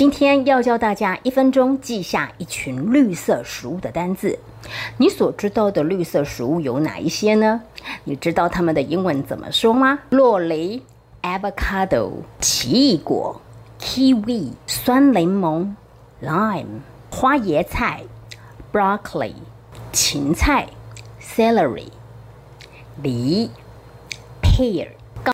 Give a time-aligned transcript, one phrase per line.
[0.00, 4.38] 今天要教大家一分钟记下一群绿色食物的单字。
[4.96, 7.60] 你所知道的绿色食物有哪一些呢？
[8.04, 9.98] 你知道它们的英文怎么说吗？
[10.08, 10.82] 洛梨
[11.20, 13.42] （avocado）、奇异果
[13.78, 15.74] （kiwi）、酸柠檬
[16.22, 16.80] （lime）、
[17.10, 18.00] 花椰菜
[18.72, 19.34] （broccoli）、
[19.92, 20.66] 芹菜
[21.20, 21.88] （celery）、
[23.02, 23.50] 梨
[24.40, 24.88] （pear）。